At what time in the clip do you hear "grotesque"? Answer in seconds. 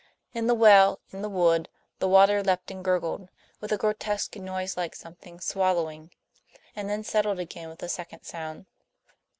3.77-4.35